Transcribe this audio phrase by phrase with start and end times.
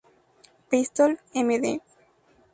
[0.71, 1.79] Pistol Md.